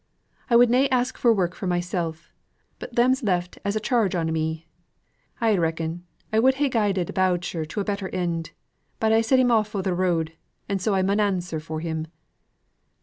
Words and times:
"I 0.49 0.55
would 0.55 0.71
na 0.71 0.87
ask 0.89 1.15
for 1.15 1.31
work 1.31 1.53
for 1.53 1.67
mysel'; 1.67 2.15
but 2.79 2.95
them's 2.95 3.21
left 3.21 3.59
as 3.63 3.75
a 3.75 3.79
charge 3.79 4.15
on 4.15 4.33
me. 4.33 4.67
I 5.39 5.55
reckon, 5.55 6.07
I 6.33 6.39
would 6.39 6.55
ha 6.55 6.69
guided 6.69 7.13
Boucher 7.13 7.65
to 7.65 7.79
a 7.81 7.85
better 7.85 8.09
end; 8.09 8.49
but 8.99 9.13
I 9.13 9.21
set 9.21 9.37
him 9.39 9.51
off 9.51 9.75
o' 9.75 9.83
th' 9.83 9.93
road, 9.93 10.33
and 10.67 10.81
so 10.81 10.95
I 10.95 11.03
mun 11.03 11.19
answer 11.19 11.59
for 11.59 11.81
him." 11.81 12.07